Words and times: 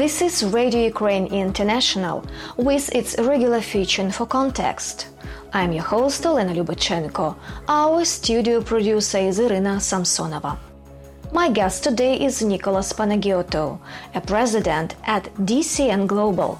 This 0.00 0.22
is 0.22 0.44
Radio 0.44 0.86
Ukraine 0.86 1.26
International 1.26 2.24
with 2.56 2.88
its 2.94 3.18
regular 3.18 3.60
feature 3.60 4.10
for 4.10 4.24
context. 4.24 5.08
I'm 5.52 5.72
your 5.72 5.84
host 5.84 6.24
Elena 6.24 6.54
Lubachenko. 6.54 7.36
Our 7.68 8.06
studio 8.06 8.62
producer 8.62 9.18
is 9.18 9.38
Irina 9.38 9.76
Samsonova. 9.76 10.56
My 11.32 11.50
guest 11.50 11.84
today 11.84 12.14
is 12.18 12.40
Nicolas 12.40 12.94
Panagiotou, 12.94 13.78
a 14.14 14.22
president 14.22 14.96
at 15.04 15.24
DCN 15.34 16.06
Global. 16.06 16.58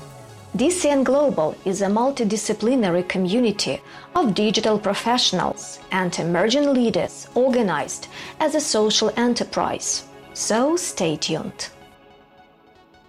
DCN 0.54 1.02
Global 1.02 1.56
is 1.64 1.80
a 1.80 1.86
multidisciplinary 1.86 3.08
community 3.08 3.80
of 4.14 4.34
digital 4.34 4.78
professionals 4.78 5.78
and 5.92 6.12
emerging 6.18 6.74
leaders 6.74 7.26
organized 7.34 8.08
as 8.38 8.54
a 8.54 8.60
social 8.60 9.10
enterprise. 9.16 10.04
So 10.34 10.76
stay 10.76 11.16
tuned. 11.16 11.70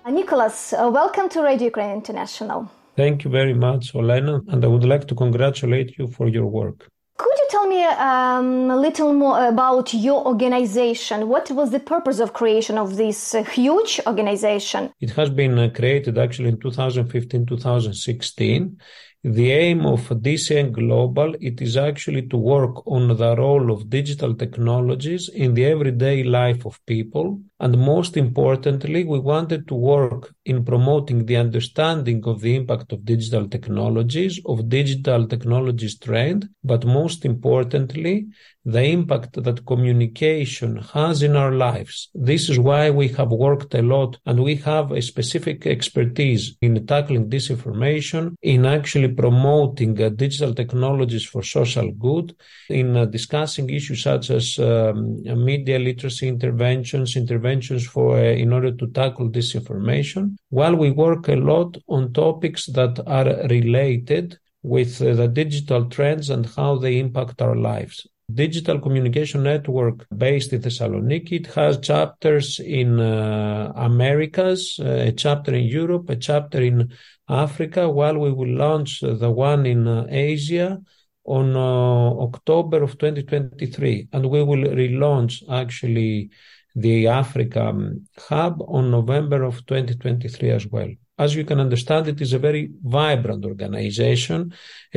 Nicolas, 0.10 0.74
uh, 0.74 0.90
welcome 0.92 1.30
to 1.30 1.44
Radio 1.44 1.68
Ukraine 1.68 1.92
International. 1.92 2.68
Thank 2.96 3.24
you 3.24 3.30
very 3.30 3.54
much, 3.54 3.94
Olena, 3.94 4.42
and 4.52 4.66
I 4.66 4.68
would 4.68 4.84
like 4.84 5.08
to 5.08 5.14
congratulate 5.16 5.96
you 5.98 6.08
for 6.08 6.28
your 6.28 6.48
work. 6.48 6.88
Could 7.18 7.38
you 7.38 7.48
tell 7.52 7.68
me 7.68 7.84
um, 7.84 8.72
a 8.72 8.78
little 8.78 9.14
more 9.14 9.48
about 9.48 9.94
your 9.94 10.26
organization? 10.26 11.30
What 11.30 11.52
was 11.52 11.70
the 11.70 11.80
purpose 11.80 12.20
of 12.20 12.34
creation 12.34 12.80
of 12.80 12.98
this 12.98 13.36
uh, 13.36 13.44
huge 13.44 14.02
organization? 14.08 14.92
It 15.00 15.12
has 15.12 15.30
been 15.30 15.60
uh, 15.60 15.70
created 15.70 16.18
actually 16.18 16.50
in 16.50 16.58
2015-2016 16.58 18.76
the 19.24 19.52
aim 19.52 19.86
of 19.86 20.10
DCN 20.10 20.72
Global, 20.72 21.36
it 21.40 21.62
is 21.62 21.78
actually 21.78 22.28
to 22.30 22.38
work 22.38 22.88
on 22.88 23.16
the 23.16 23.36
role 23.36 23.72
of 23.72 23.90
digital 23.90 24.34
technologies 24.34 25.30
in 25.30 25.54
the 25.54 25.66
everyday 25.66 26.24
life 26.24 26.66
of 26.66 26.84
people. 26.88 27.40
And 27.60 27.78
most 27.78 28.18
importantly, 28.18 29.04
we 29.04 29.20
wanted 29.20 29.68
to 29.68 29.76
work 29.76 30.34
in 30.46 30.66
promoting 30.66 31.28
the 31.28 31.38
understanding 31.38 32.24
of 32.26 32.42
the 32.42 32.56
impact 32.56 32.92
of 32.94 33.06
digital 33.06 33.48
technologies, 33.48 34.42
of 34.48 34.68
digital 34.68 35.28
technologies 35.28 36.00
trend, 36.00 36.50
but 36.64 36.84
most 36.84 37.24
importantly, 37.24 38.28
the 38.66 38.84
impact 38.84 39.42
that 39.44 39.66
communication 39.66 40.78
has 40.78 41.24
in 41.24 41.36
our 41.36 41.52
lives. 41.52 42.10
This 42.14 42.50
is 42.50 42.60
why 42.60 42.90
we 42.92 43.08
have 43.10 43.32
worked 43.32 43.74
a 43.74 43.82
lot 43.82 44.18
and 44.26 44.44
we 44.44 44.56
have 44.58 44.92
a 44.92 45.02
specific 45.02 45.66
expertise 45.66 46.56
in 46.62 46.86
tackling 46.86 47.30
disinformation, 47.30 48.36
in 48.42 48.66
actually 48.66 49.10
promoting 49.10 50.02
uh, 50.02 50.10
digital 50.10 50.54
technologies 50.54 51.26
for 51.26 51.42
social 51.42 51.92
good, 51.92 52.36
in 52.70 52.96
uh, 52.96 53.06
discussing 53.06 53.70
issues 53.70 54.04
such 54.04 54.30
as 54.30 54.60
um, 54.60 55.22
media 55.44 55.80
literacy 55.80 56.28
interventions, 56.28 57.16
interventions 57.16 57.86
for 57.86 58.18
uh, 58.18 58.22
in 58.22 58.54
order 58.54 58.72
to 58.72 58.88
tackle 58.88 59.30
disinformation, 59.30 60.36
while 60.50 60.76
we 60.76 60.92
work 60.92 61.28
a 61.30 61.36
lot 61.36 61.78
on 61.88 62.14
topics 62.14 62.68
that 62.68 63.00
are 63.08 63.48
related 63.48 64.38
with 64.64 65.02
uh, 65.02 65.16
the 65.16 65.28
digital 65.28 65.86
trends 65.86 66.30
and 66.30 66.46
how 66.46 66.78
they 66.78 67.00
impact 67.00 67.42
our 67.42 67.56
lives 67.56 68.08
digital 68.34 68.80
communication 68.80 69.44
network 69.44 70.06
based 70.16 70.54
in 70.54 70.62
Thessaloniki. 70.62 71.34
It 71.34 71.48
has 71.48 71.80
chapters 71.80 72.60
in 72.60 73.00
uh, 73.00 73.72
Americas, 73.76 74.80
uh, 74.80 75.08
a 75.10 75.12
chapter 75.12 75.54
in 75.54 75.66
Europe, 75.66 76.10
a 76.10 76.16
chapter 76.16 76.62
in 76.62 76.92
Africa, 77.30 77.90
while 77.90 78.18
we 78.18 78.32
will 78.32 78.54
launch 78.56 79.02
the 79.02 79.32
one 79.32 79.66
in 79.66 79.88
uh, 79.88 80.06
Asia 80.10 80.82
on 81.26 81.56
uh, 81.56 82.24
October 82.28 82.84
of 82.84 82.98
2023. 82.98 84.10
And 84.14 84.30
we 84.30 84.44
will 84.44 84.64
relaunch 84.64 85.44
actually 85.50 86.32
the 86.76 87.08
Africa 87.08 87.66
um, 87.68 88.08
hub 88.18 88.62
on 88.68 88.92
November 88.92 89.44
of 89.44 89.66
2023 89.66 90.50
as 90.52 90.68
well 90.68 90.90
as 91.24 91.36
you 91.36 91.46
can 91.46 91.60
understand, 91.60 92.08
it 92.08 92.20
is 92.20 92.34
a 92.34 92.40
very 92.48 92.64
vibrant 92.84 93.46
organization, 93.46 94.40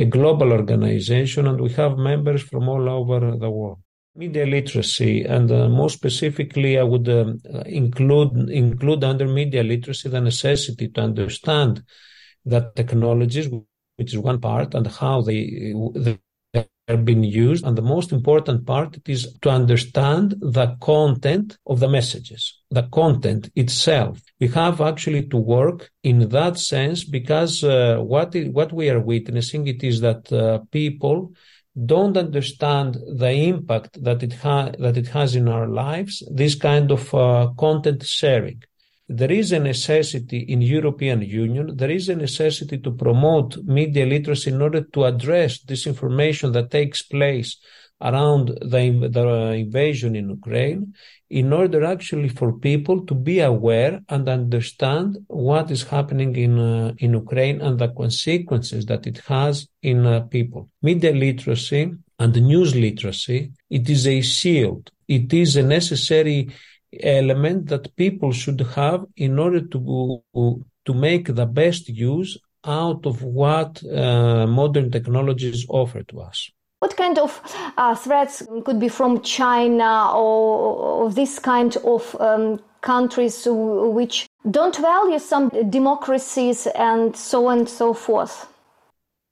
a 0.03 0.05
global 0.05 0.51
organization, 0.51 1.47
and 1.47 1.61
we 1.61 1.71
have 1.73 1.97
members 1.97 2.41
from 2.41 2.67
all 2.67 2.89
over 2.89 3.19
the 3.43 3.51
world. 3.57 3.79
Media 4.15 4.45
literacy, 4.45 5.23
and 5.23 5.51
uh, 5.51 5.67
more 5.69 5.89
specifically, 5.89 6.79
I 6.79 6.83
would 6.91 7.07
um, 7.09 7.41
include 7.81 8.49
include 8.49 9.03
under 9.03 9.27
media 9.27 9.61
literacy 9.61 10.07
the 10.09 10.21
necessity 10.21 10.87
to 10.93 11.01
understand 11.01 11.83
that 12.45 12.75
technologies, 12.75 13.47
which 13.97 14.11
is 14.13 14.17
one 14.17 14.39
part, 14.39 14.73
and 14.73 14.87
how 14.87 15.21
they, 15.21 15.73
they 16.55 16.93
are 16.93 16.97
being 16.97 17.23
used. 17.23 17.65
And 17.65 17.77
the 17.77 17.81
most 17.81 18.11
important 18.11 18.65
part 18.65 18.97
is 19.07 19.37
to 19.41 19.49
understand 19.49 20.35
the 20.41 20.77
content 20.81 21.57
of 21.65 21.79
the 21.79 21.89
messages, 21.89 22.61
the 22.69 22.83
content 22.83 23.49
itself. 23.55 24.21
We 24.39 24.47
have 24.49 24.81
actually 24.81 25.27
to 25.27 25.37
work 25.37 25.91
in 26.03 26.29
that 26.29 26.57
sense 26.57 27.03
because 27.03 27.63
uh, 27.63 27.97
what, 27.97 28.35
what 28.57 28.71
we 28.73 28.89
are 28.89 28.99
witnessing 28.99 29.67
it 29.67 29.83
is 29.83 30.01
that 30.01 30.31
uh, 30.31 30.59
people 30.71 31.33
don't 31.93 32.15
understand 32.15 32.97
the 33.17 33.31
impact 33.31 34.01
that 34.03 34.23
it, 34.23 34.33
ha- 34.33 34.71
that 34.79 34.95
it 34.95 35.07
has 35.07 35.35
in 35.35 35.49
our 35.49 35.67
lives, 35.67 36.23
this 36.31 36.55
kind 36.55 36.91
of 36.91 37.13
uh, 37.13 37.49
content 37.57 38.05
sharing 38.05 38.61
there 39.07 39.31
is 39.31 39.51
a 39.51 39.59
necessity 39.59 40.39
in 40.39 40.61
European 40.61 41.21
Union, 41.21 41.75
there 41.75 41.91
is 41.91 42.09
a 42.09 42.15
necessity 42.15 42.79
to 42.79 42.91
promote 42.91 43.57
media 43.63 44.05
literacy 44.05 44.49
in 44.51 44.61
order 44.61 44.81
to 44.81 45.05
address 45.05 45.63
disinformation 45.63 46.53
that 46.53 46.71
takes 46.71 47.03
place 47.03 47.57
around 48.01 48.47
the, 48.61 49.09
the 49.11 49.53
invasion 49.53 50.15
in 50.15 50.29
Ukraine, 50.29 50.93
in 51.29 51.53
order 51.53 51.85
actually 51.85 52.29
for 52.29 52.59
people 52.59 53.05
to 53.05 53.15
be 53.15 53.39
aware 53.39 54.01
and 54.09 54.27
understand 54.27 55.17
what 55.27 55.71
is 55.71 55.83
happening 55.83 56.35
in 56.35 56.59
uh, 56.59 56.93
in 56.97 57.13
Ukraine 57.13 57.61
and 57.61 57.79
the 57.79 57.89
consequences 57.89 58.85
that 58.87 59.07
it 59.07 59.19
has 59.27 59.67
in 59.81 60.05
uh, 60.05 60.21
people. 60.21 60.69
Media 60.81 61.13
literacy 61.13 61.93
and 62.19 62.35
news 62.41 62.75
literacy, 62.75 63.51
it 63.69 63.89
is 63.89 64.07
a 64.07 64.21
shield. 64.21 64.91
It 65.07 65.33
is 65.33 65.55
a 65.55 65.63
necessary 65.63 66.49
element 67.01 67.67
that 67.67 67.95
people 67.95 68.31
should 68.31 68.61
have 68.61 69.05
in 69.15 69.39
order 69.39 69.61
to 69.61 70.23
to 70.85 70.93
make 70.93 71.33
the 71.33 71.45
best 71.45 71.89
use 71.89 72.37
out 72.65 73.05
of 73.05 73.21
what 73.21 73.83
uh, 73.85 74.45
modern 74.47 74.91
technologies 74.91 75.65
offer 75.69 76.03
to 76.03 76.21
us. 76.21 76.51
What 76.79 76.97
kind 76.97 77.17
of 77.17 77.41
uh, 77.77 77.95
threats 77.95 78.43
could 78.63 78.79
be 78.79 78.89
from 78.89 79.21
China 79.21 80.11
or, 80.13 81.05
or 81.05 81.11
this 81.11 81.39
kind 81.39 81.75
of 81.77 82.15
um, 82.19 82.59
countries 82.81 83.47
which 83.49 84.27
don't 84.49 84.75
value 84.75 85.19
some 85.19 85.49
democracies 85.69 86.67
and 86.67 87.15
so 87.15 87.47
on 87.47 87.59
and 87.59 87.69
so 87.69 87.93
forth? 87.93 88.47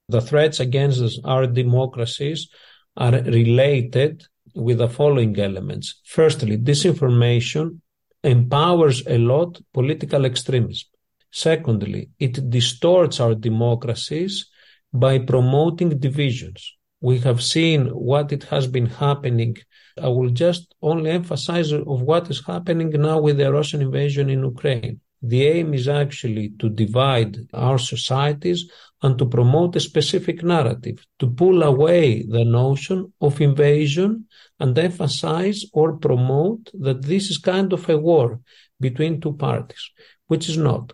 The 0.09 0.21
threats 0.21 0.59
against 0.59 1.19
our 1.25 1.45
democracies 1.47 2.49
are 2.97 3.11
related 3.11 4.25
with 4.55 4.77
the 4.77 4.89
following 4.89 5.37
elements. 5.39 6.01
Firstly, 6.05 6.57
disinformation 6.57 7.79
empowers 8.23 9.05
a 9.07 9.17
lot 9.17 9.59
political 9.73 10.25
extremism. 10.25 10.87
Secondly, 11.31 12.09
it 12.19 12.49
distorts 12.49 13.19
our 13.19 13.35
democracies 13.35 14.49
by 14.93 15.17
promoting 15.19 15.97
divisions. 15.97 16.75
We 17.01 17.19
have 17.19 17.41
seen 17.41 17.87
what 17.87 18.31
it 18.31 18.43
has 18.45 18.67
been 18.67 18.85
happening. 18.85 19.57
I 20.01 20.07
will 20.07 20.29
just 20.29 20.73
only 20.81 21.09
emphasize 21.09 21.73
of 21.73 22.01
what 22.01 22.29
is 22.29 22.45
happening 22.45 22.89
now 22.91 23.19
with 23.19 23.37
the 23.37 23.51
Russian 23.51 23.81
invasion 23.81 24.29
in 24.29 24.43
Ukraine. 24.43 25.01
The 25.25 25.47
aim 25.47 25.73
is 25.73 25.87
actually 25.87 26.49
to 26.59 26.67
divide 26.69 27.37
our 27.53 27.77
societies 27.79 28.69
and 29.01 29.17
to 29.17 29.25
promote 29.25 29.77
a 29.77 29.79
specific 29.79 30.43
narrative, 30.43 31.05
to 31.19 31.27
pull 31.27 31.63
away 31.63 32.23
the 32.23 32.43
notion 32.43 33.13
of 33.21 33.39
invasion 33.39 34.27
and 34.59 34.77
emphasize 34.77 35.63
or 35.71 35.97
promote 35.97 36.69
that 36.73 37.03
this 37.03 37.29
is 37.29 37.37
kind 37.37 37.71
of 37.71 37.89
a 37.89 37.97
war 37.97 38.41
between 38.81 39.21
two 39.21 39.33
parties, 39.33 39.91
which 40.27 40.49
is 40.49 40.57
not. 40.57 40.91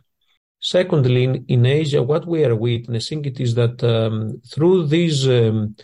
Secondly, 0.61 1.23
in, 1.23 1.45
in 1.47 1.65
Asia, 1.65 2.03
what 2.03 2.27
we 2.27 2.45
are 2.45 2.55
witnessing 2.55 3.25
it 3.25 3.39
is 3.39 3.55
that 3.55 3.83
um, 3.83 4.41
through 4.53 4.87
these 4.87 5.27
um, 5.27 5.75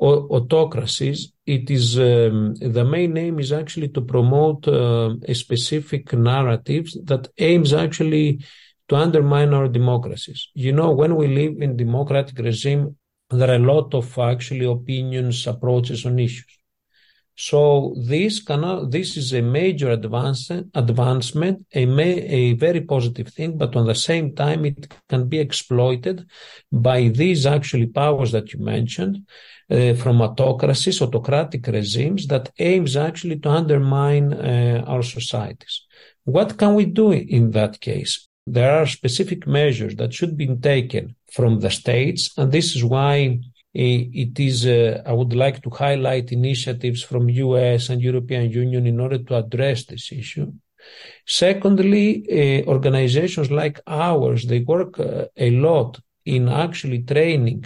autocracies, 0.00 1.32
it 1.46 1.70
is 1.70 1.98
um, 1.98 2.54
the 2.54 2.84
main 2.84 3.16
aim 3.16 3.38
is 3.38 3.52
actually 3.52 3.88
to 3.88 4.00
promote 4.00 4.66
uh, 4.66 5.14
a 5.28 5.34
specific 5.34 6.12
narrative 6.12 6.86
that 7.04 7.28
aims 7.38 7.72
actually 7.74 8.40
to 8.88 8.96
undermine 8.96 9.52
our 9.52 9.68
democracies. 9.68 10.48
You 10.54 10.72
know, 10.72 10.90
when 10.90 11.16
we 11.16 11.28
live 11.28 11.60
in 11.60 11.76
democratic 11.76 12.38
regime, 12.38 12.96
there 13.28 13.50
are 13.50 13.56
a 13.56 13.58
lot 13.58 13.94
of 13.94 14.18
actually 14.18 14.64
opinions, 14.64 15.46
approaches 15.46 16.06
on 16.06 16.18
issues. 16.18 16.56
So 17.36 17.94
this 17.96 18.42
cannot, 18.42 18.90
this 18.90 19.16
is 19.16 19.32
a 19.32 19.40
major 19.40 19.90
advance, 19.90 20.50
advancement, 20.50 21.64
a, 21.74 21.86
may, 21.86 22.20
a 22.26 22.52
very 22.54 22.82
positive 22.82 23.28
thing, 23.28 23.56
but 23.56 23.76
on 23.76 23.86
the 23.86 23.94
same 23.94 24.34
time, 24.34 24.66
it 24.66 24.92
can 25.08 25.26
be 25.28 25.38
exploited 25.38 26.26
by 26.70 27.08
these 27.08 27.46
actually 27.46 27.86
powers 27.86 28.32
that 28.32 28.52
you 28.52 28.60
mentioned 28.60 29.26
from 30.02 30.20
autocracies, 30.20 31.00
autocratic 31.00 31.66
regimes 31.68 32.26
that 32.26 32.50
aims 32.58 32.96
actually 32.96 33.38
to 33.38 33.48
undermine 33.48 34.32
uh, 34.32 34.84
our 34.86 35.02
societies. 35.02 35.86
What 36.24 36.58
can 36.58 36.74
we 36.74 36.86
do 36.86 37.12
in 37.12 37.52
that 37.52 37.80
case? 37.80 38.28
there 38.46 38.72
are 38.80 38.86
specific 38.86 39.46
measures 39.46 39.94
that 39.96 40.12
should 40.12 40.36
be 40.36 40.46
taken 40.56 41.14
from 41.30 41.60
the 41.60 41.70
states, 41.70 42.30
and 42.36 42.50
this 42.50 42.74
is 42.74 42.84
why 42.84 43.38
it 43.72 44.40
is 44.40 44.66
uh, 44.66 45.02
I 45.06 45.12
would 45.12 45.32
like 45.32 45.62
to 45.62 45.70
highlight 45.70 46.32
initiatives 46.32 47.02
from 47.02 47.28
US 47.28 47.88
and 47.88 48.02
European 48.02 48.50
Union 48.50 48.86
in 48.86 48.98
order 48.98 49.18
to 49.18 49.36
address 49.36 49.84
this 49.84 50.10
issue. 50.10 50.52
Secondly, 51.26 52.06
uh, 52.26 52.68
organizations 52.68 53.50
like 53.50 53.80
ours 53.86 54.46
they 54.46 54.60
work 54.60 54.98
uh, 54.98 55.26
a 55.36 55.50
lot 55.50 56.00
in 56.24 56.48
actually 56.48 57.02
training 57.02 57.64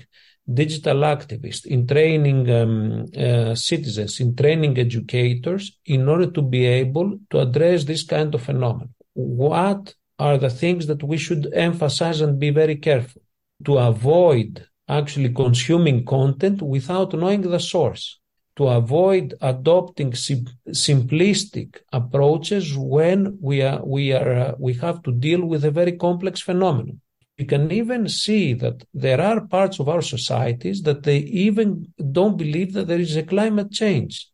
digital 0.52 0.98
activists, 0.98 1.64
in 1.64 1.86
training 1.86 2.50
um, 2.50 3.06
uh, 3.16 3.54
citizens, 3.54 4.20
in 4.20 4.36
training 4.36 4.78
educators 4.78 5.78
in 5.86 6.08
order 6.08 6.30
to 6.30 6.42
be 6.42 6.66
able 6.66 7.18
to 7.30 7.40
address 7.40 7.84
this 7.84 8.04
kind 8.04 8.34
of 8.34 8.42
phenomenon. 8.42 8.94
What 9.14 9.94
are 10.18 10.38
the 10.38 10.50
things 10.50 10.86
that 10.86 11.02
we 11.02 11.16
should 11.16 11.52
emphasize 11.54 12.20
and 12.20 12.38
be 12.38 12.50
very 12.50 12.76
careful 12.76 13.22
to 13.64 13.78
avoid 13.78 14.66
actually 14.88 15.32
consuming 15.32 16.04
content 16.04 16.60
without 16.60 17.14
knowing 17.14 17.40
the 17.42 17.58
source, 17.58 18.20
to 18.56 18.68
avoid 18.68 19.34
adopting 19.40 20.14
sim- 20.14 20.46
simplistic 20.68 21.78
approaches 21.92 22.76
when 22.76 23.38
we 23.40 23.62
are 23.62 23.82
we 23.84 24.12
are 24.12 24.32
uh, 24.32 24.54
we 24.58 24.74
have 24.74 25.02
to 25.02 25.12
deal 25.12 25.44
with 25.44 25.64
a 25.64 25.70
very 25.70 25.92
complex 25.92 26.40
phenomenon. 26.40 27.00
We 27.38 27.44
can 27.46 27.70
even 27.72 28.08
see 28.08 28.54
that 28.54 28.84
there 28.94 29.20
are 29.20 29.46
parts 29.46 29.80
of 29.80 29.88
our 29.88 30.02
societies 30.02 30.82
that 30.82 31.02
they 31.02 31.18
even 31.18 31.92
don't 32.12 32.36
believe 32.36 32.72
that 32.74 32.86
there 32.86 33.00
is 33.00 33.16
a 33.16 33.24
climate 33.24 33.72
change. 33.72 34.28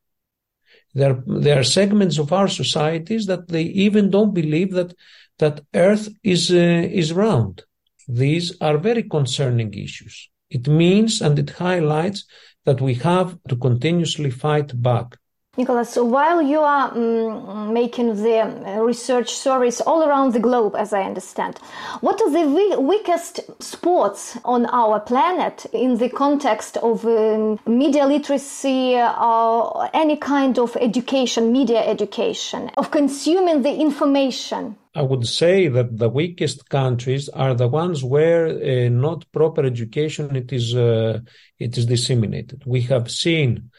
There, 0.94 1.22
there 1.26 1.58
are 1.58 1.64
segments 1.64 2.18
of 2.18 2.32
our 2.32 2.48
societies 2.48 3.26
that 3.26 3.48
they 3.48 3.62
even 3.62 4.10
don't 4.10 4.34
believe 4.34 4.72
that 4.72 4.94
that 5.38 5.62
Earth 5.74 6.08
is 6.22 6.50
uh, 6.50 6.86
is 7.00 7.12
round. 7.12 7.64
These 8.06 8.60
are 8.60 8.76
very 8.76 9.04
concerning 9.04 9.72
issues. 9.72 10.28
It 10.50 10.68
means 10.68 11.22
and 11.22 11.38
it 11.38 11.50
highlights 11.50 12.24
that 12.66 12.80
we 12.80 12.94
have 12.94 13.38
to 13.48 13.56
continuously 13.56 14.30
fight 14.30 14.70
back. 14.82 15.16
Nicolas, 15.60 15.96
while 15.96 16.40
you 16.40 16.60
are 16.60 16.90
um, 16.90 17.74
making 17.74 18.08
the 18.22 18.38
uh, 18.40 18.80
research 18.80 19.28
stories 19.28 19.82
all 19.82 20.02
around 20.02 20.32
the 20.32 20.40
globe, 20.40 20.74
as 20.74 20.94
I 20.94 21.02
understand, 21.02 21.58
what 22.00 22.18
are 22.22 22.30
the 22.30 22.80
weakest 22.80 23.40
spots 23.62 24.38
on 24.42 24.64
our 24.66 25.00
planet 25.00 25.66
in 25.74 25.98
the 25.98 26.08
context 26.08 26.78
of 26.78 27.04
um, 27.04 27.58
media 27.66 28.06
literacy 28.06 28.96
or 28.96 29.90
any 29.92 30.16
kind 30.16 30.58
of 30.58 30.78
education, 30.80 31.52
media 31.52 31.82
education, 31.86 32.70
of 32.78 32.90
consuming 32.90 33.60
the 33.60 33.74
information? 33.86 34.76
I 34.94 35.02
would 35.02 35.26
say 35.26 35.68
that 35.68 35.98
the 35.98 36.08
weakest 36.08 36.70
countries 36.70 37.28
are 37.28 37.54
the 37.54 37.68
ones 37.68 38.02
where 38.02 38.46
uh, 38.46 38.88
not 38.88 39.30
proper 39.30 39.62
education 39.62 40.34
it 40.34 40.52
is 40.52 40.74
uh, 40.74 41.20
it 41.58 41.76
is 41.76 41.84
disseminated. 41.84 42.62
We 42.64 42.80
have 42.92 43.10
seen 43.10 43.70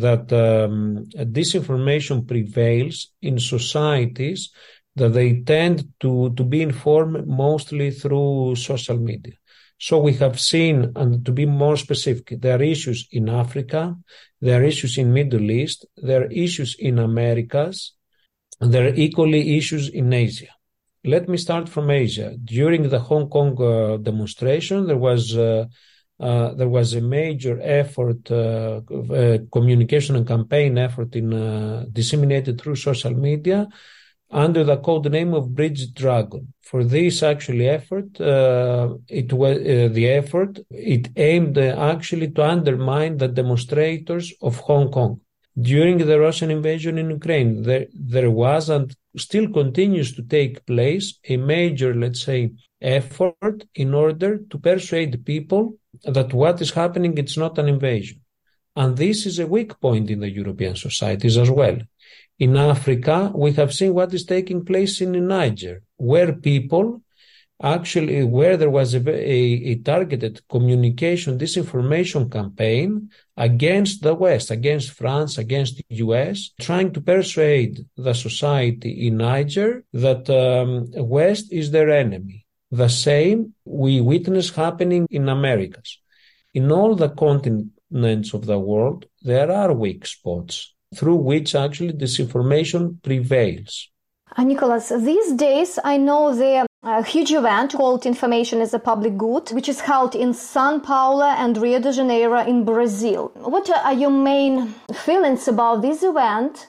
that 0.00 0.32
um, 0.32 1.04
disinformation 1.14 2.26
prevails 2.26 3.12
in 3.20 3.38
societies 3.38 4.50
that 4.94 5.10
they 5.10 5.40
tend 5.40 5.92
to, 6.00 6.32
to 6.34 6.44
be 6.44 6.62
informed 6.62 7.26
mostly 7.26 7.90
through 7.90 8.54
social 8.56 8.98
media. 8.98 9.34
So 9.78 9.98
we 9.98 10.12
have 10.14 10.40
seen, 10.40 10.92
and 10.94 11.24
to 11.26 11.32
be 11.32 11.46
more 11.46 11.76
specific, 11.76 12.40
there 12.40 12.58
are 12.58 12.62
issues 12.62 13.08
in 13.10 13.28
Africa, 13.28 13.96
there 14.40 14.60
are 14.60 14.64
issues 14.64 14.96
in 14.96 15.12
Middle 15.12 15.50
East, 15.50 15.86
there 15.96 16.22
are 16.22 16.30
issues 16.30 16.76
in 16.78 16.98
Americas, 16.98 17.92
and 18.60 18.72
there 18.72 18.86
are 18.86 18.94
equally 18.94 19.56
issues 19.56 19.88
in 19.88 20.12
Asia. 20.12 20.52
Let 21.04 21.28
me 21.28 21.36
start 21.36 21.68
from 21.68 21.90
Asia. 21.90 22.36
During 22.44 22.88
the 22.88 23.00
Hong 23.00 23.28
Kong 23.28 23.60
uh, 23.60 23.96
demonstration, 23.96 24.86
there 24.86 24.98
was 24.98 25.36
uh, 25.36 25.66
uh, 26.22 26.54
there 26.54 26.68
was 26.68 26.94
a 26.94 27.00
major 27.00 27.58
effort, 27.60 28.30
uh, 28.30 28.80
uh, 29.20 29.38
communication 29.50 30.14
and 30.14 30.26
campaign 30.26 30.78
effort 30.78 31.16
in 31.16 31.34
uh, 31.34 31.84
disseminated 31.92 32.60
through 32.60 32.76
social 32.76 33.12
media 33.12 33.68
under 34.30 34.62
the 34.64 34.76
code 34.76 35.10
name 35.10 35.34
of 35.34 35.54
Bridge 35.54 35.92
Dragon. 35.92 36.54
For 36.62 36.84
this 36.84 37.22
actually 37.22 37.68
effort, 37.68 38.20
uh, 38.20 38.94
it 39.08 39.32
was 39.32 39.58
the 39.58 40.08
effort. 40.08 40.60
It 40.70 41.10
aimed 41.16 41.58
actually 41.58 42.30
to 42.30 42.42
undermine 42.44 43.18
the 43.18 43.28
demonstrators 43.28 44.32
of 44.40 44.56
Hong 44.58 44.90
Kong 44.90 45.20
during 45.60 45.98
the 45.98 46.18
Russian 46.18 46.50
invasion 46.50 46.98
in 46.98 47.10
Ukraine. 47.10 47.62
There, 47.62 47.86
there 47.92 48.30
was 48.30 48.70
and 48.70 48.94
still 49.16 49.48
continues 49.52 50.14
to 50.16 50.22
take 50.22 50.64
place 50.66 51.18
a 51.28 51.36
major, 51.36 51.94
let's 51.94 52.22
say, 52.22 52.52
effort 52.80 53.64
in 53.74 53.94
order 53.94 54.38
to 54.50 54.58
persuade 54.58 55.24
people 55.24 55.76
that 56.04 56.32
what 56.32 56.60
is 56.60 56.70
happening 56.72 57.16
it's 57.16 57.36
not 57.36 57.58
an 57.58 57.68
invasion. 57.68 58.20
And 58.74 58.96
this 58.96 59.26
is 59.26 59.38
a 59.38 59.46
weak 59.46 59.78
point 59.80 60.10
in 60.10 60.20
the 60.20 60.30
European 60.30 60.76
societies 60.76 61.36
as 61.36 61.50
well. 61.50 61.78
In 62.38 62.56
Africa, 62.56 63.30
we 63.34 63.52
have 63.52 63.74
seen 63.74 63.94
what 63.94 64.14
is 64.14 64.24
taking 64.24 64.64
place 64.64 65.00
in 65.00 65.12
Niger, 65.28 65.82
where 65.96 66.32
people 66.32 67.02
actually, 67.60 68.22
where 68.24 68.56
there 68.56 68.70
was 68.70 68.94
a, 68.94 69.02
a, 69.08 69.72
a 69.72 69.74
targeted 69.76 70.40
communication 70.48 71.38
disinformation 71.38 72.30
campaign 72.30 73.10
against 73.36 74.02
the 74.02 74.14
West, 74.14 74.50
against 74.50 74.90
France, 74.90 75.38
against 75.38 75.76
the 75.76 75.96
US, 75.96 76.50
trying 76.60 76.92
to 76.92 77.00
persuade 77.00 77.84
the 77.96 78.14
society 78.14 79.06
in 79.06 79.16
Niger 79.16 79.84
that 79.92 80.28
um, 80.30 80.90
West 80.94 81.52
is 81.52 81.70
their 81.70 81.90
enemy 81.90 82.42
the 82.72 82.88
same 82.88 83.54
we 83.66 84.00
witness 84.00 84.50
happening 84.50 85.06
in 85.10 85.28
Americas. 85.28 85.98
In 86.54 86.72
all 86.72 86.96
the 86.96 87.10
continents 87.10 88.32
of 88.32 88.46
the 88.46 88.58
world, 88.58 89.04
there 89.20 89.52
are 89.52 89.72
weak 89.74 90.06
spots 90.06 90.74
through 90.94 91.16
which 91.16 91.54
actually 91.54 91.92
disinformation 91.92 93.00
prevails. 93.02 93.90
Uh, 94.34 94.44
Nicolas, 94.44 94.88
these 94.88 95.32
days 95.34 95.78
I 95.84 95.98
know 95.98 96.34
there 96.34 96.66
a 96.84 97.04
huge 97.04 97.32
event 97.32 97.72
called 97.72 98.04
Information 98.06 98.60
is 98.60 98.74
a 98.74 98.78
Public 98.78 99.16
Good, 99.16 99.50
which 99.50 99.68
is 99.68 99.80
held 99.80 100.16
in 100.16 100.34
Sao 100.34 100.80
Paulo 100.80 101.24
and 101.24 101.56
Rio 101.56 101.78
de 101.78 101.92
Janeiro 101.92 102.40
in 102.44 102.64
Brazil. 102.64 103.30
What 103.36 103.70
are 103.70 103.92
your 103.92 104.10
main 104.10 104.74
feelings 104.92 105.46
about 105.46 105.82
this 105.82 106.02
event 106.02 106.68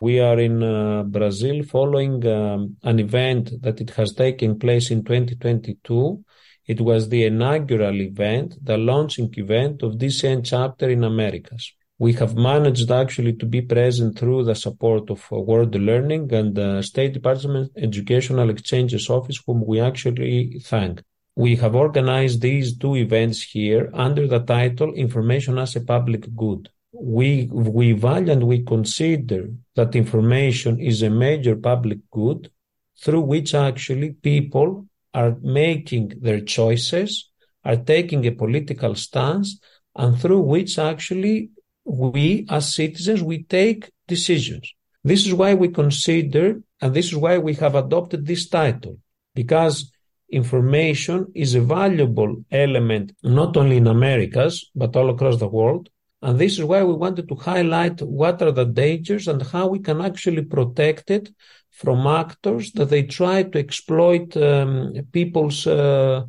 we 0.00 0.20
are 0.20 0.38
in 0.38 0.62
uh, 0.62 1.04
Brazil 1.04 1.62
following 1.62 2.26
um, 2.26 2.76
an 2.82 2.98
event 2.98 3.62
that 3.62 3.80
it 3.80 3.90
has 3.90 4.12
taken 4.12 4.58
place 4.58 4.90
in 4.90 5.02
2022. 5.02 6.22
It 6.66 6.80
was 6.82 7.08
the 7.08 7.24
inaugural 7.24 8.02
event, 8.02 8.56
the 8.62 8.76
launching 8.76 9.32
event 9.38 9.82
of 9.82 9.94
DCN 9.94 10.44
chapter 10.44 10.90
in 10.90 11.04
Americas. 11.04 11.72
We 12.04 12.12
have 12.20 12.34
managed 12.52 12.90
actually 13.02 13.34
to 13.40 13.46
be 13.54 13.62
present 13.74 14.18
through 14.18 14.42
the 14.44 14.54
support 14.66 15.04
of 15.14 15.20
uh, 15.32 15.38
World 15.50 15.74
Learning 15.90 16.24
and 16.38 16.54
the 16.54 16.70
State 16.82 17.12
Department 17.18 17.72
Educational 17.88 18.50
Exchanges 18.50 19.08
Office, 19.16 19.38
whom 19.44 19.58
we 19.70 19.76
actually 19.90 20.60
thank. 20.70 21.02
We 21.34 21.56
have 21.62 21.74
organized 21.86 22.38
these 22.40 22.68
two 22.82 22.94
events 23.06 23.38
here 23.42 23.84
under 24.06 24.24
the 24.26 24.40
title 24.40 24.92
Information 25.06 25.54
as 25.58 25.76
a 25.76 25.80
Public 25.94 26.24
Good 26.44 26.62
we 26.94 27.48
we 27.50 27.92
value 27.92 28.32
and 28.32 28.44
we 28.44 28.62
consider 28.62 29.50
that 29.74 29.96
information 29.96 30.78
is 30.78 31.02
a 31.02 31.10
major 31.10 31.56
public 31.56 31.98
good 32.10 32.50
through 33.02 33.20
which 33.20 33.54
actually 33.54 34.10
people 34.10 34.86
are 35.12 35.36
making 35.42 36.12
their 36.20 36.40
choices, 36.40 37.30
are 37.64 37.76
taking 37.76 38.24
a 38.26 38.32
political 38.32 38.94
stance, 38.94 39.58
and 39.96 40.20
through 40.20 40.40
which 40.40 40.78
actually 40.78 41.50
we 41.84 42.46
as 42.50 42.74
citizens 42.74 43.22
we 43.22 43.44
take 43.44 43.90
decisions. 44.08 44.72
This 45.02 45.26
is 45.26 45.34
why 45.34 45.54
we 45.54 45.68
consider, 45.68 46.60
and 46.80 46.94
this 46.94 47.06
is 47.06 47.16
why 47.16 47.38
we 47.38 47.54
have 47.54 47.74
adopted 47.74 48.26
this 48.26 48.48
title, 48.48 48.98
because 49.34 49.90
information 50.30 51.30
is 51.34 51.54
a 51.54 51.60
valuable 51.60 52.44
element 52.50 53.12
not 53.22 53.56
only 53.56 53.76
in 53.76 53.86
Americas 53.86 54.70
but 54.74 54.96
all 54.96 55.10
across 55.10 55.38
the 55.38 55.46
world 55.46 55.88
and 56.24 56.38
this 56.38 56.58
is 56.58 56.64
why 56.64 56.82
we 56.82 56.94
wanted 56.94 57.28
to 57.28 57.34
highlight 57.34 58.00
what 58.00 58.40
are 58.40 58.50
the 58.50 58.64
dangers 58.64 59.28
and 59.28 59.42
how 59.42 59.66
we 59.66 59.78
can 59.78 60.00
actually 60.00 60.42
protect 60.42 61.10
it 61.10 61.28
from 61.70 62.06
actors 62.06 62.72
that 62.72 62.88
they 62.88 63.02
try 63.02 63.42
to 63.42 63.58
exploit 63.58 64.34
um, 64.38 64.94
people's, 65.12 65.66
uh, 65.66 66.22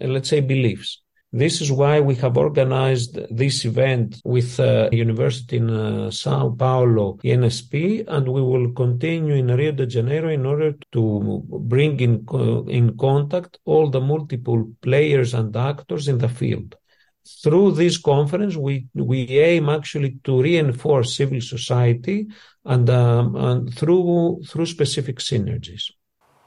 let's 0.00 0.28
say, 0.28 0.40
beliefs. 0.40 1.02
This 1.32 1.60
is 1.60 1.70
why 1.70 2.00
we 2.00 2.16
have 2.16 2.36
organized 2.36 3.18
this 3.30 3.64
event 3.64 4.20
with 4.24 4.58
uh, 4.58 4.88
University 4.90 5.58
in 5.58 5.70
uh, 5.70 6.10
Sao 6.10 6.50
Paulo, 6.50 7.18
ENSP, 7.22 8.04
and 8.08 8.28
we 8.28 8.42
will 8.42 8.72
continue 8.72 9.34
in 9.34 9.46
Rio 9.46 9.70
de 9.70 9.86
Janeiro 9.86 10.28
in 10.28 10.44
order 10.44 10.74
to 10.90 11.42
bring 11.46 12.00
in, 12.00 12.26
in 12.68 12.96
contact 12.96 13.58
all 13.64 13.88
the 13.90 14.00
multiple 14.00 14.72
players 14.82 15.32
and 15.32 15.56
actors 15.56 16.08
in 16.08 16.18
the 16.18 16.28
field 16.28 16.74
through 17.42 17.72
this 17.72 17.98
conference, 17.98 18.56
we, 18.56 18.86
we 18.94 19.26
aim 19.38 19.68
actually 19.68 20.18
to 20.24 20.42
reinforce 20.42 21.16
civil 21.16 21.40
society 21.40 22.26
and, 22.64 22.88
um, 22.90 23.36
and 23.36 23.74
through, 23.74 24.42
through 24.46 24.66
specific 24.66 25.18
synergies. 25.18 25.90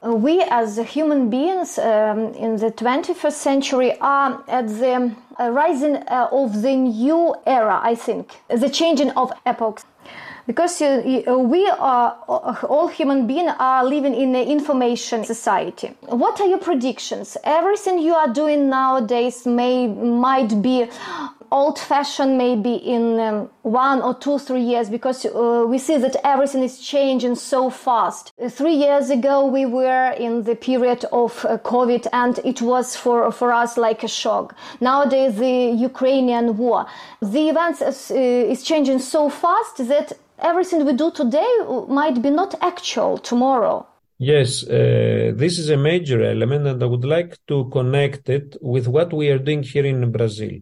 We 0.04 0.42
as 0.42 0.76
human 0.76 1.30
beings 1.30 1.78
um, 1.78 2.34
in 2.34 2.56
the 2.56 2.70
21st 2.70 3.32
century 3.32 3.98
are 4.02 4.44
at 4.48 4.68
the 4.68 5.14
uh, 5.40 5.48
rising 5.48 5.96
uh, 5.96 6.28
of 6.30 6.60
the 6.60 6.76
new 6.76 7.34
era, 7.46 7.80
I 7.82 7.94
think, 7.94 8.30
the 8.48 8.68
changing 8.68 9.12
of 9.12 9.32
epochs. 9.46 9.86
Because 10.46 10.82
uh, 10.82 11.00
we 11.38 11.66
are 11.70 12.10
all 12.68 12.88
human 12.88 13.26
beings 13.26 13.52
are 13.58 13.82
living 13.82 14.14
in 14.14 14.34
an 14.34 14.46
information 14.46 15.24
society. 15.24 15.94
What 16.02 16.38
are 16.38 16.46
your 16.46 16.58
predictions? 16.58 17.38
Everything 17.42 17.98
you 17.98 18.12
are 18.12 18.28
doing 18.28 18.68
nowadays 18.68 19.46
may 19.46 19.86
might 19.86 20.60
be 20.60 20.86
old 21.58 21.78
fashioned 21.78 22.36
maybe 22.36 22.74
in 22.96 23.04
um, 23.20 23.36
one 23.62 23.98
or 24.02 24.14
two 24.24 24.38
three 24.38 24.66
years 24.72 24.86
because 24.96 25.24
uh, 25.24 25.64
we 25.72 25.78
see 25.86 25.96
that 26.04 26.16
everything 26.24 26.62
is 26.62 26.76
changing 26.92 27.34
so 27.52 27.70
fast 27.70 28.24
uh, 28.42 28.48
three 28.58 28.76
years 28.86 29.06
ago 29.18 29.46
we 29.46 29.64
were 29.64 30.10
in 30.26 30.42
the 30.48 30.56
period 30.68 31.00
of 31.12 31.32
uh, 31.44 31.56
covid 31.72 32.02
and 32.12 32.34
it 32.52 32.60
was 32.60 32.96
for 33.02 33.18
for 33.38 33.52
us 33.62 33.72
like 33.86 34.02
a 34.02 34.12
shock 34.22 34.46
nowadays 34.80 35.32
the 35.36 35.56
ukrainian 35.90 36.46
war 36.56 36.80
the 37.34 37.44
events 37.52 37.80
is, 37.80 38.10
is 38.10 38.60
changing 38.70 38.98
so 38.98 39.28
fast 39.28 39.76
that 39.92 40.08
everything 40.38 40.84
we 40.84 40.92
do 40.92 41.10
today 41.10 41.52
might 41.88 42.20
be 42.22 42.30
not 42.30 42.54
actual 42.60 43.18
tomorrow. 43.18 43.86
Yes, 44.18 44.62
uh, 44.64 45.32
this 45.34 45.58
is 45.58 45.68
a 45.70 45.76
major 45.76 46.22
element, 46.22 46.66
and 46.66 46.82
I 46.82 46.86
would 46.86 47.04
like 47.04 47.36
to 47.48 47.68
connect 47.70 48.28
it 48.28 48.56
with 48.60 48.86
what 48.86 49.12
we 49.12 49.28
are 49.28 49.38
doing 49.38 49.62
here 49.62 49.84
in 49.84 50.10
Brazil. 50.12 50.54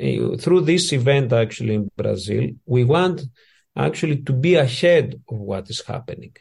Uh, 0.00 0.36
through 0.36 0.62
this 0.62 0.92
event, 0.92 1.32
actually, 1.32 1.74
in 1.74 1.90
Brazil, 1.96 2.50
we 2.66 2.84
want 2.84 3.22
actually 3.76 4.22
to 4.22 4.32
be 4.32 4.54
ahead 4.54 5.20
of 5.28 5.38
what 5.38 5.70
is 5.70 5.82
happening. 5.82 6.34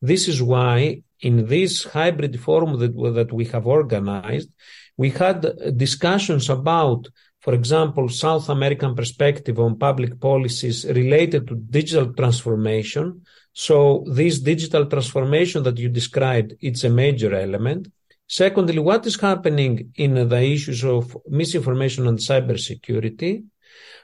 This 0.00 0.28
is 0.28 0.40
why, 0.42 1.02
in 1.20 1.46
this 1.46 1.84
hybrid 1.84 2.40
forum 2.40 2.78
that, 2.78 2.94
that 3.14 3.32
we 3.32 3.46
have 3.46 3.66
organized, 3.66 4.50
we 4.96 5.10
had 5.10 5.76
discussions 5.76 6.48
about 6.48 7.08
for 7.40 7.54
example, 7.54 8.08
South 8.08 8.48
American 8.48 8.94
perspective 8.94 9.58
on 9.58 9.78
public 9.78 10.20
policies 10.20 10.84
related 10.84 11.46
to 11.48 11.54
digital 11.54 12.12
transformation. 12.12 13.22
So 13.52 14.04
this 14.06 14.40
digital 14.40 14.86
transformation 14.86 15.62
that 15.62 15.78
you 15.78 15.88
described, 15.88 16.54
it's 16.60 16.84
a 16.84 16.90
major 16.90 17.34
element. 17.34 17.88
Secondly, 18.28 18.78
what 18.78 19.06
is 19.06 19.18
happening 19.18 19.92
in 19.96 20.28
the 20.28 20.42
issues 20.42 20.84
of 20.84 21.16
misinformation 21.28 22.06
and 22.06 22.18
cybersecurity? 22.18 23.44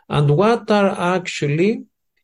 And 0.09 0.31
what 0.31 0.71
are 0.71 1.16
actually 1.16 1.73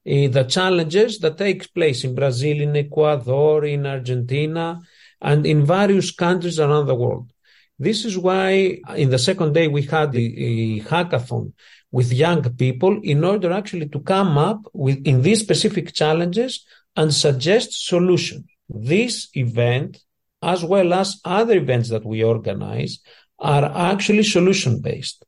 uh, 0.06 0.28
the 0.28 0.46
challenges 0.48 1.18
that 1.18 1.36
take 1.36 1.72
place 1.74 2.02
in 2.04 2.14
Brazil, 2.14 2.60
in 2.60 2.74
Ecuador, 2.74 3.66
in 3.66 3.86
Argentina, 3.86 4.80
and 5.20 5.44
in 5.44 5.66
various 5.66 6.10
countries 6.10 6.58
around 6.58 6.86
the 6.86 6.94
world? 6.94 7.30
This 7.78 8.04
is 8.04 8.16
why 8.16 8.78
in 8.96 9.10
the 9.10 9.18
second 9.18 9.54
day 9.54 9.68
we 9.68 9.82
had 9.82 10.14
a, 10.14 10.80
hackathon 10.80 11.52
with 11.90 12.12
young 12.12 12.42
people 12.54 13.00
in 13.02 13.24
order 13.24 13.52
actually 13.52 13.88
to 13.88 14.00
come 14.00 14.38
up 14.38 14.60
with 14.72 15.06
in 15.06 15.22
these 15.22 15.40
specific 15.40 15.92
challenges 15.94 16.64
and 16.96 17.12
suggest 17.12 17.86
solutions. 17.86 18.44
This 18.68 19.28
event, 19.34 19.98
as 20.42 20.64
well 20.64 20.92
as 20.94 21.20
other 21.24 21.56
events 21.56 21.88
that 21.90 22.04
we 22.04 22.22
organize, 22.22 23.00
are 23.38 23.64
actually 23.64 24.22
solution 24.22 24.80
based. 24.80 25.24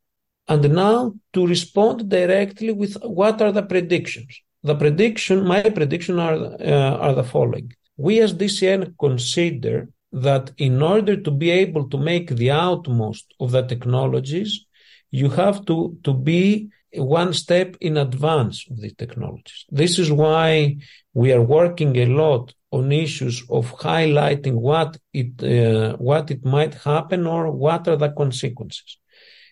And 0.49 0.75
now 0.75 1.15
to 1.33 1.47
respond 1.47 2.09
directly 2.09 2.73
with 2.73 2.97
what 3.03 3.41
are 3.41 3.53
the 3.53 3.63
predictions? 3.63 4.41
The 4.63 4.75
prediction, 4.75 5.45
my 5.45 5.63
prediction 5.63 6.19
are, 6.19 6.35
uh, 6.35 6.97
are 7.05 7.15
the 7.15 7.25
following. 7.25 7.73
We 7.97 8.21
as 8.21 8.35
DCN 8.35 8.95
consider 8.99 9.89
that 10.13 10.53
in 10.59 10.83
order 10.83 11.17
to 11.17 11.31
be 11.31 11.51
able 11.51 11.89
to 11.89 11.99
make 11.99 12.29
the 12.31 12.51
outmost 12.51 13.35
of 13.41 13.53
the 13.53 13.63
technologies, 13.63 14.67
you 15.11 15.31
have 15.31 15.65
to, 15.67 15.97
to 16.05 16.13
be 16.13 16.71
one 16.95 17.33
step 17.33 17.77
in 17.81 17.97
advance 17.97 18.67
of 18.71 18.81
the 18.81 18.91
technologies. 18.91 19.65
This 19.71 19.99
is 19.99 20.13
why 20.13 20.77
we 21.15 21.33
are 21.33 21.43
working 21.43 21.97
a 21.97 22.07
lot 22.07 22.53
on 22.73 22.91
issues 22.91 23.37
of 23.49 23.65
highlighting 23.89 24.55
what 24.69 24.91
it 25.13 25.33
uh, 25.43 25.97
what 25.97 26.31
it 26.31 26.43
might 26.45 26.75
happen 26.75 27.27
or 27.27 27.43
what 27.51 27.83
are 27.89 27.97
the 28.05 28.13
consequences. 28.23 28.99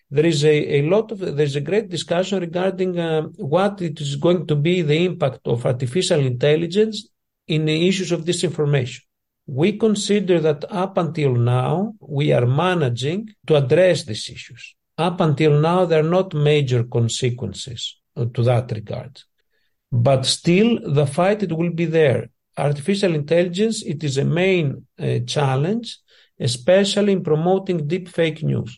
There 0.09 0.25
is 0.25 0.43
a, 0.43 0.57
a 0.79 0.81
lot 0.93 1.11
of 1.11 1.19
there's 1.37 1.55
a 1.55 1.67
great 1.69 1.87
discussion 1.89 2.39
regarding 2.39 2.99
uh, 2.99 3.21
what 3.55 3.81
it 3.81 4.01
is 4.01 4.15
going 4.15 4.47
to 4.47 4.55
be 4.55 4.81
the 4.81 5.05
impact 5.05 5.47
of 5.47 5.65
artificial 5.65 6.19
intelligence 6.19 7.07
in 7.47 7.65
the 7.65 7.87
issues 7.87 8.11
of 8.11 8.25
disinformation 8.25 9.01
we 9.47 9.77
consider 9.77 10.39
that 10.39 10.63
up 10.69 10.97
until 10.97 11.33
now, 11.33 11.93
we 11.99 12.31
are 12.31 12.45
managing 12.45 13.29
to 13.47 13.55
address 13.55 14.03
these 14.03 14.29
issues. 14.29 14.75
Up 14.97 15.19
until 15.19 15.59
now, 15.59 15.85
there 15.85 15.99
are 15.99 16.09
not 16.17 16.33
major 16.33 16.83
consequences 16.83 17.99
to 18.15 18.43
that 18.43 18.71
regard. 18.71 19.21
But 19.91 20.25
still, 20.25 20.79
the 20.93 21.05
fight, 21.05 21.43
it 21.43 21.51
will 21.51 21.71
be 21.71 21.85
there. 21.85 22.29
Artificial 22.57 23.15
intelligence, 23.15 23.83
it 23.83 24.03
is 24.03 24.17
a 24.17 24.25
main 24.25 24.85
uh, 24.99 25.19
challenge, 25.25 25.97
especially 26.39 27.13
in 27.13 27.23
promoting 27.23 27.87
deep 27.87 28.09
fake 28.09 28.43
news. 28.43 28.77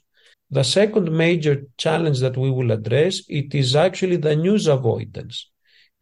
The 0.51 0.63
second 0.63 1.11
major 1.11 1.63
challenge 1.77 2.19
that 2.19 2.37
we 2.37 2.51
will 2.51 2.71
address, 2.71 3.21
it 3.27 3.55
is 3.55 3.75
actually 3.75 4.17
the 4.17 4.35
news 4.35 4.67
avoidance. 4.67 5.49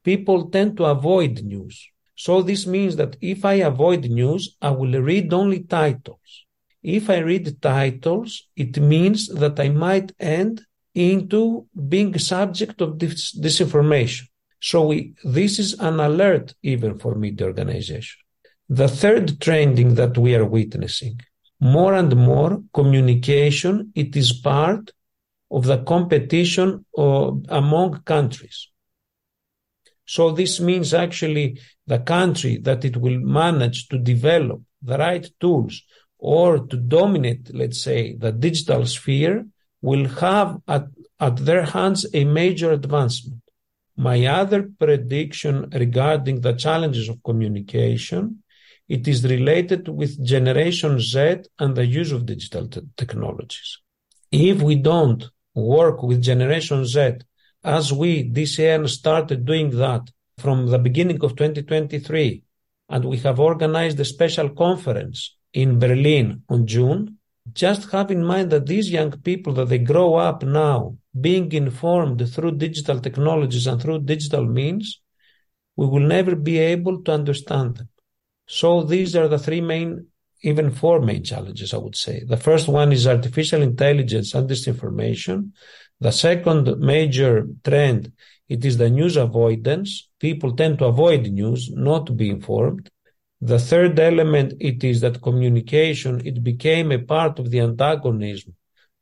People 0.04 0.50
tend 0.50 0.76
to 0.78 0.86
avoid 0.86 1.44
news. 1.44 1.88
So 2.16 2.42
this 2.42 2.68
means 2.68 2.98
that 2.98 3.16
if 3.22 3.46
I 3.46 3.54
avoid 3.54 4.04
news, 4.06 4.58
I 4.62 4.72
will 4.72 5.02
read 5.02 5.32
only 5.34 5.64
titles. 5.64 6.46
If 6.84 7.10
I 7.10 7.20
read 7.20 7.62
titles, 7.62 8.48
it 8.56 8.78
means 8.80 9.28
that 9.28 9.60
I 9.60 9.70
might 9.70 10.12
end 10.20 10.62
into 10.94 11.68
being 11.88 12.18
subject 12.20 12.82
of 12.82 13.00
this 13.00 13.38
disinformation. 13.40 14.28
So 14.62 14.88
we, 14.88 15.14
this 15.24 15.58
is 15.60 15.74
an 15.80 16.00
alert 16.00 16.54
even 16.62 17.00
for 17.00 17.16
media 17.16 17.48
organization. 17.48 18.20
The 18.70 18.88
third 18.88 19.42
trending 19.42 19.96
that 19.96 20.18
we 20.18 20.36
are 20.36 20.46
witnessing, 20.46 21.20
more 21.60 21.96
and 21.96 22.16
more 22.16 22.64
communication, 22.74 23.92
it 23.96 24.16
is 24.16 24.32
part 24.32 24.92
of 25.50 25.66
the 25.66 25.80
competition 25.84 26.86
of, 26.96 27.44
among 27.50 28.02
countries. 28.04 28.70
So 30.06 30.32
this 30.32 30.60
means 30.60 30.94
actually 30.94 31.60
the 31.88 32.00
country 32.00 32.58
that 32.58 32.86
it 32.86 32.98
will 32.98 33.20
manage 33.20 33.88
to 33.90 33.98
develop 33.98 34.62
the 34.82 34.98
right 34.98 35.28
tools 35.40 35.82
or 36.18 36.68
to 36.68 36.78
dominate, 36.78 37.54
let's 37.54 37.82
say, 37.82 38.16
the 38.16 38.32
digital 38.32 38.86
sphere 38.86 39.46
will 39.82 40.08
have 40.08 40.60
at, 40.68 40.86
at 41.20 41.38
their 41.38 41.64
hands 41.64 42.06
a 42.14 42.24
major 42.26 42.72
advancement. 42.72 43.42
My 44.10 44.26
other 44.26 44.64
prediction 44.64 45.70
regarding 45.70 46.42
the 46.42 46.54
challenges 46.54 47.08
of 47.08 47.22
communication, 47.22 48.42
it 48.90 49.08
is 49.08 49.24
related 49.24 49.88
with 49.90 50.26
Generation 50.26 51.00
Z 51.00 51.44
and 51.60 51.76
the 51.76 51.86
use 51.86 52.12
of 52.12 52.26
digital 52.26 52.68
technologies. 52.98 53.78
If 54.32 54.64
we 54.64 54.78
don't 54.78 55.24
work 55.54 56.02
with 56.02 56.20
Generation 56.20 56.84
Z 56.88 57.18
as 57.64 57.94
we, 57.94 58.28
DCN, 58.28 58.90
started 58.90 59.46
doing 59.46 59.70
that 59.78 60.10
from 60.40 60.66
the 60.66 60.80
beginning 60.80 61.24
of 61.24 61.36
2023, 61.36 62.42
and 62.90 63.06
we 63.06 63.18
have 63.18 63.40
organized 63.40 64.00
a 64.00 64.06
special 64.06 64.50
conference 64.50 65.38
in 65.54 65.78
Berlin 65.78 66.42
on 66.50 66.66
June, 66.66 67.20
just 67.54 67.92
have 67.92 68.10
in 68.10 68.24
mind 68.24 68.50
that 68.50 68.66
these 68.66 68.90
young 68.90 69.12
people 69.12 69.54
that 69.54 69.70
they 69.70 69.78
grow 69.78 70.16
up 70.16 70.42
now 70.42 70.98
being 71.20 71.52
informed 71.52 72.28
through 72.34 72.52
digital 72.52 73.00
technologies 73.00 73.68
and 73.68 73.82
through 73.82 74.00
digital 74.00 74.46
means, 74.46 75.02
we 75.76 75.88
will 75.88 76.02
never 76.02 76.36
be 76.36 76.58
able 76.58 77.02
to 77.04 77.12
understand 77.12 77.78
them. 77.78 77.90
So 78.48 78.84
these 78.84 79.16
are 79.16 79.28
the 79.28 79.40
three 79.40 79.62
main, 79.62 80.08
even 80.44 80.72
four 80.72 81.02
main 81.02 81.24
challenges, 81.24 81.74
I 81.74 81.78
would 81.78 81.96
say. 81.96 82.24
The 82.26 82.38
first 82.38 82.68
one 82.68 82.92
is 82.92 83.08
artificial 83.08 83.62
intelligence 83.62 84.34
and 84.34 84.50
disinformation. 84.50 85.52
The 86.00 86.12
second 86.12 86.80
major 86.80 87.48
trend, 87.64 88.12
it 88.50 88.66
is 88.66 88.78
the 88.78 88.90
news 88.90 89.18
avoidance. 89.18 90.10
People 90.20 90.56
tend 90.56 90.80
to 90.80 90.86
avoid 90.86 91.28
news, 91.28 91.70
not 91.72 92.06
to 92.08 92.14
be 92.14 92.30
informed. 92.30 92.90
The 93.40 93.60
third 93.60 94.00
element, 94.00 94.54
it 94.60 94.84
is 94.84 95.02
that 95.02 95.22
communication, 95.22 96.22
it 96.26 96.44
became 96.44 96.92
a 96.92 97.00
part 97.00 97.40
of 97.40 97.50
the 97.50 97.60
antagonism 97.62 98.56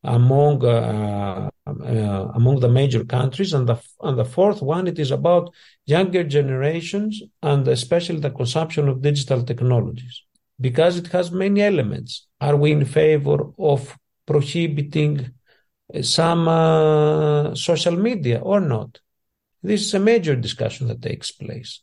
among 0.04 0.64
uh, 0.66 1.50
uh, 1.90 2.26
among 2.40 2.60
the 2.60 2.74
major 2.80 3.04
countries, 3.18 3.52
and 3.54 3.66
the 3.72 3.78
and 4.08 4.16
the 4.22 4.30
fourth 4.36 4.62
one, 4.62 4.86
it 4.88 5.00
is 5.06 5.12
about 5.12 5.46
younger 5.96 6.24
generations 6.38 7.14
and 7.42 7.68
especially 7.68 8.22
the 8.22 8.38
consumption 8.42 8.84
of 8.88 9.02
digital 9.10 9.42
technologies, 9.52 10.16
because 10.68 10.94
it 11.02 11.08
has 11.16 11.32
many 11.32 11.62
elements. 11.72 12.12
Are 12.48 12.58
we 12.64 12.70
in 12.72 12.86
favor 12.86 13.40
of 13.72 13.82
prohibiting 14.32 15.16
some 16.02 16.48
uh, 16.48 17.56
social 17.56 17.96
media 17.96 18.40
or 18.40 18.60
not. 18.60 19.00
This 19.64 19.82
is 19.82 19.94
a 19.94 20.00
major 20.00 20.36
discussion 20.36 20.88
that 20.88 21.02
takes 21.02 21.32
place. 21.32 21.82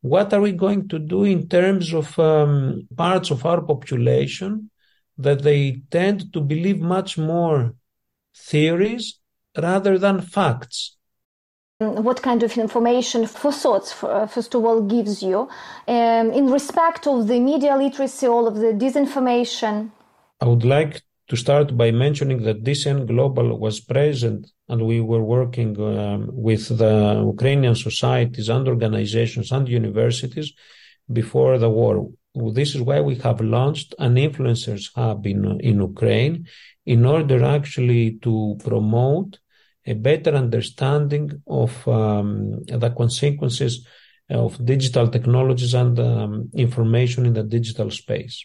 what 0.00 0.32
are 0.32 0.40
we 0.40 0.52
going 0.52 0.88
to 0.88 0.98
do 0.98 1.24
in 1.24 1.48
terms 1.48 1.92
of 1.92 2.16
um, 2.18 2.86
parts 2.96 3.30
of 3.30 3.44
our 3.44 3.60
population 3.62 4.70
that 5.16 5.42
they 5.42 5.82
tend 5.90 6.32
to 6.32 6.40
believe 6.40 6.80
much 6.80 7.18
more 7.18 7.74
theories 8.36 9.17
rather 9.58 9.98
than 9.98 10.20
facts? 10.20 10.96
What 11.80 12.22
kind 12.22 12.42
of 12.42 12.58
information 12.58 13.26
for 13.26 13.52
thoughts, 13.52 14.02
uh, 14.02 14.26
first 14.26 14.54
of 14.56 14.64
all, 14.64 14.82
gives 14.82 15.22
you 15.22 15.48
um, 15.86 16.32
in 16.32 16.50
respect 16.50 17.06
of 17.06 17.28
the 17.28 17.38
media 17.38 17.76
literacy, 17.76 18.26
all 18.26 18.48
of 18.48 18.56
the 18.56 18.72
disinformation? 18.72 19.90
I 20.40 20.46
would 20.46 20.64
like 20.64 21.02
to 21.28 21.36
start 21.36 21.76
by 21.76 21.90
mentioning 21.90 22.42
that 22.42 22.64
DCN 22.64 23.06
Global 23.06 23.58
was 23.58 23.80
present 23.80 24.50
and 24.68 24.86
we 24.86 25.00
were 25.00 25.22
working 25.22 25.80
um, 25.80 26.30
with 26.32 26.76
the 26.76 27.22
Ukrainian 27.24 27.74
societies 27.74 28.48
and 28.48 28.66
organizations 28.66 29.52
and 29.52 29.68
universities 29.68 30.52
before 31.12 31.58
the 31.58 31.70
war. 31.70 32.08
This 32.34 32.74
is 32.74 32.80
why 32.80 33.00
we 33.00 33.16
have 33.16 33.40
launched 33.40 33.94
an 33.98 34.14
influencers 34.16 34.90
hub 34.94 35.26
in, 35.26 35.60
in 35.60 35.80
Ukraine 35.80 36.46
in 36.86 37.04
order 37.04 37.44
actually 37.44 38.18
to 38.22 38.56
promote 38.64 39.38
a 39.92 39.94
better 39.94 40.32
understanding 40.44 41.26
of 41.46 41.72
um, 41.88 42.64
the 42.84 42.90
consequences 42.90 43.86
of 44.30 44.62
digital 44.64 45.06
technologies 45.08 45.74
and 45.74 45.98
um, 45.98 46.50
information 46.54 47.20
in 47.28 47.34
the 47.38 47.42
digital 47.42 47.90
space. 47.90 48.36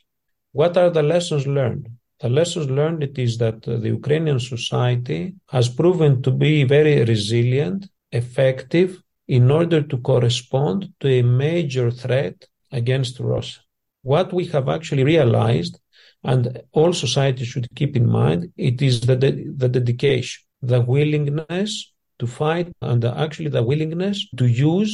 What 0.60 0.78
are 0.78 0.90
the 0.90 1.04
lessons 1.04 1.46
learned? 1.46 1.90
The 2.24 2.30
lessons 2.30 2.70
learned 2.70 3.04
it 3.04 3.18
is 3.20 3.38
that 3.40 3.64
the 3.64 3.90
Ukrainian 4.00 4.40
society 4.40 5.22
has 5.56 5.68
proven 5.68 6.22
to 6.26 6.32
be 6.32 6.64
very 6.64 7.04
resilient, 7.04 7.80
effective 8.12 9.02
in 9.28 9.52
order 9.52 9.82
to 9.82 9.98
correspond 9.98 10.94
to 11.02 11.08
a 11.08 11.22
major 11.22 11.92
threat 11.92 12.38
against 12.72 13.20
Russia. 13.20 13.60
What 14.04 14.32
we 14.38 14.46
have 14.56 14.68
actually 14.70 15.04
realized, 15.04 15.80
and 16.24 16.62
all 16.72 16.94
society 16.94 17.44
should 17.46 17.68
keep 17.76 17.98
in 17.98 18.08
mind, 18.08 18.54
it 18.56 18.82
is 18.82 19.02
the, 19.02 19.18
de- 19.18 19.50
the 19.62 19.70
dedication, 19.70 20.44
the 20.72 20.82
willingness 20.82 21.72
to 22.20 22.26
fight, 22.26 22.68
and 22.82 23.04
actually 23.26 23.50
the 23.50 23.66
willingness 23.72 24.18
to 24.40 24.46
use 24.46 24.94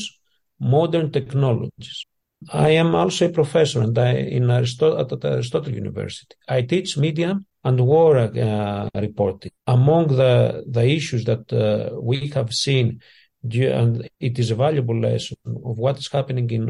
modern 0.59 1.11
technologies. 1.11 2.05
I 2.53 2.69
am 2.83 2.95
also 2.95 3.27
a 3.27 3.37
professor 3.41 3.81
and 3.81 3.97
I, 3.97 4.11
in 4.37 4.49
Aristotle, 4.49 4.99
at 4.99 5.25
Aristotle 5.25 5.73
University. 5.73 6.35
I 6.47 6.61
teach 6.61 6.97
media 6.97 7.39
and 7.63 7.77
war 7.81 8.17
uh, 8.17 8.89
reporting. 8.95 9.51
Among 9.67 10.07
the, 10.07 10.63
the 10.67 10.85
issues 10.85 11.25
that 11.25 11.45
uh, 11.51 11.99
we 12.01 12.29
have 12.29 12.53
seen, 12.53 13.01
and 13.43 14.09
it 14.19 14.39
is 14.39 14.51
a 14.51 14.55
valuable 14.55 14.99
lesson 14.99 15.37
of 15.45 15.77
what 15.77 15.97
is 15.97 16.09
happening 16.09 16.49
in 16.49 16.63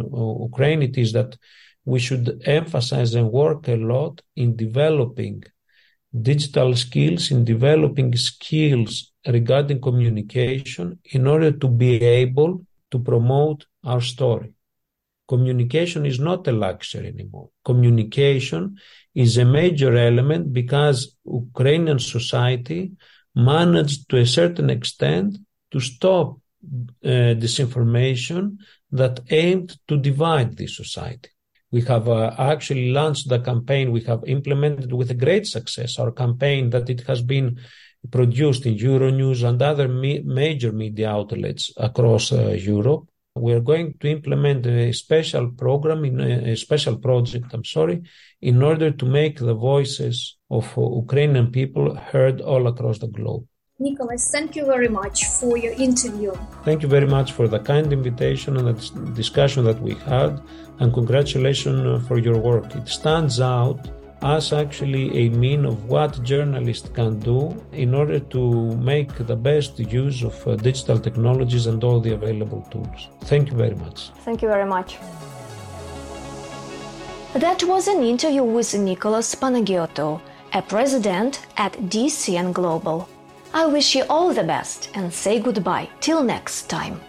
Ukraine, 0.49 0.81
it 0.81 0.97
is 0.97 1.13
that 1.13 1.37
we 1.85 1.99
should 1.99 2.41
emphasize 2.45 3.13
and 3.15 3.31
work 3.31 3.67
a 3.67 3.75
lot 3.75 4.21
in 4.35 4.55
developing 4.55 5.43
digital 6.11 6.75
skills, 6.75 7.31
in 7.31 7.45
developing 7.45 8.15
skills 8.15 9.11
regarding 9.27 9.79
communication 9.81 10.99
in 11.11 11.27
order 11.27 11.51
to 11.51 11.67
be 11.67 12.03
able 12.03 12.65
to 12.91 12.99
promote 12.99 13.65
our 13.83 14.01
story 14.01 14.53
communication 15.29 16.05
is 16.05 16.19
not 16.19 16.47
a 16.47 16.51
luxury 16.51 17.07
anymore. 17.07 17.49
Communication 17.63 18.77
is 19.13 19.37
a 19.37 19.45
major 19.45 19.93
element 19.95 20.43
because 20.61 20.97
Ukrainian 21.23 21.99
society 22.15 22.81
managed 23.35 23.99
to 24.09 24.15
a 24.17 24.31
certain 24.39 24.69
extent 24.77 25.29
to 25.71 25.79
stop 25.91 26.27
uh, 26.33 27.33
disinformation 27.43 28.43
that 28.99 29.15
aimed 29.41 29.69
to 29.87 29.95
divide 30.09 30.51
the 30.57 30.67
society. 30.81 31.29
We 31.71 31.81
have 31.81 32.07
uh, 32.07 32.33
actually 32.37 32.91
launched 32.91 33.29
the 33.29 33.39
campaign. 33.39 33.91
We 33.91 34.01
have 34.01 34.23
implemented 34.25 34.91
with 34.93 35.17
great 35.19 35.45
success 35.45 35.99
our 35.99 36.11
campaign 36.11 36.69
that 36.71 36.89
it 36.89 37.01
has 37.07 37.21
been 37.21 37.59
produced 38.11 38.65
in 38.65 38.75
Euronews 38.77 39.47
and 39.47 39.61
other 39.61 39.87
me- 39.87 40.21
major 40.23 40.71
media 40.71 41.09
outlets 41.09 41.71
across 41.77 42.31
uh, 42.31 42.57
Europe 42.57 43.09
we're 43.35 43.61
going 43.61 43.93
to 43.99 44.07
implement 44.07 44.65
a 44.65 44.91
special 44.91 45.51
program 45.51 46.03
in 46.05 46.19
a, 46.19 46.51
a, 46.51 46.55
special 46.55 46.97
project 46.97 47.45
i'm 47.53 47.63
sorry 47.63 48.01
in 48.41 48.61
order 48.61 48.91
to 48.91 49.05
make 49.05 49.39
the 49.39 49.53
voices 49.53 50.37
of 50.49 50.65
ukrainian 50.77 51.51
people 51.51 51.95
heard 51.95 52.41
all 52.41 52.67
across 52.67 52.99
the 52.99 53.07
globe 53.07 53.45
Nicolas, 53.81 54.29
thank 54.29 54.57
you 54.57 54.65
very 54.65 54.89
much 54.89 55.25
for 55.25 55.57
your 55.57 55.71
interview. 55.73 56.33
Thank 56.65 56.83
you 56.83 56.89
very 56.89 57.07
much 57.07 57.31
for 57.31 57.47
the 57.47 57.59
kind 57.59 57.93
invitation 57.93 58.57
and 58.57 58.67
the 58.67 59.11
discussion 59.11 59.63
that 59.63 59.81
we 59.81 59.93
had, 59.95 60.41
and 60.79 60.93
congratulations 60.93 62.05
for 62.05 62.17
your 62.17 62.37
work. 62.37 62.75
It 62.75 62.89
stands 62.89 63.39
out 63.39 63.79
as 64.21 64.51
actually 64.51 65.05
a 65.17 65.29
mean 65.29 65.63
of 65.63 65.85
what 65.85 66.21
journalists 66.23 66.89
can 66.89 67.19
do 67.19 67.55
in 67.71 67.95
order 67.95 68.19
to 68.19 68.75
make 68.75 69.13
the 69.15 69.35
best 69.35 69.79
use 69.79 70.23
of 70.23 70.35
uh, 70.45 70.57
digital 70.57 70.99
technologies 70.99 71.67
and 71.67 71.81
all 71.81 72.01
the 72.01 72.13
available 72.13 72.61
tools. 72.71 73.07
Thank 73.21 73.49
you 73.49 73.55
very 73.55 73.75
much. 73.75 74.09
Thank 74.25 74.41
you 74.41 74.49
very 74.49 74.65
much. 74.65 74.97
That 77.33 77.63
was 77.63 77.87
an 77.87 78.03
interview 78.03 78.43
with 78.43 78.73
Nicolas 78.73 79.35
Panagiotou, 79.35 80.19
a 80.53 80.61
president 80.61 81.45
at 81.55 81.71
DCN 81.73 82.51
Global. 82.51 83.07
I 83.51 83.65
wish 83.65 83.95
you 83.95 84.03
all 84.09 84.31
the 84.31 84.43
best 84.43 84.91
and 84.93 85.11
say 85.11 85.39
goodbye 85.39 85.89
till 86.01 86.23
next 86.23 86.69
time. 86.69 87.01